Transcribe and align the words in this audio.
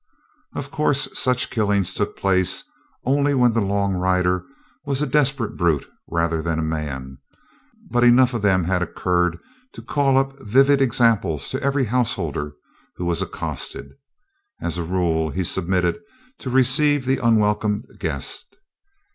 Of 0.55 0.71
course, 0.71 1.09
such 1.15 1.51
killings 1.51 1.93
took 1.93 2.17
place 2.17 2.63
only 3.05 3.35
when 3.35 3.53
the 3.53 3.61
"long 3.61 3.93
rider" 3.93 4.43
was 4.83 4.99
a 4.99 5.05
desperate 5.05 5.55
brute 5.55 5.87
rather 6.09 6.41
than 6.41 6.57
a 6.57 6.63
man, 6.63 7.19
but 7.91 8.03
enough 8.03 8.33
of 8.33 8.41
them 8.41 8.63
had 8.63 8.81
occurred 8.81 9.37
to 9.73 9.81
call 9.83 10.17
up 10.17 10.39
vivid 10.39 10.81
examples 10.81 11.47
to 11.51 11.61
every 11.61 11.85
householder 11.85 12.53
who 12.95 13.05
was 13.05 13.21
accosted. 13.21 13.91
As 14.59 14.79
a 14.79 14.83
rule 14.83 15.29
he 15.29 15.43
submitted 15.43 15.99
to 16.39 16.49
receive 16.49 17.05
the 17.05 17.19
unwelcome 17.23 17.83
guest. 17.99 18.55